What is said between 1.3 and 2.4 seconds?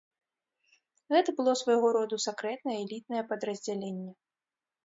было свайго роду